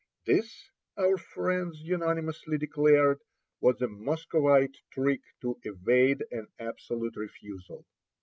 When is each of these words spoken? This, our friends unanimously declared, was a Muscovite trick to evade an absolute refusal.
This, 0.25 0.71
our 0.97 1.15
friends 1.15 1.77
unanimously 1.81 2.57
declared, 2.57 3.19
was 3.59 3.79
a 3.83 3.87
Muscovite 3.87 4.77
trick 4.89 5.21
to 5.41 5.59
evade 5.63 6.23
an 6.31 6.47
absolute 6.57 7.15
refusal. 7.15 7.85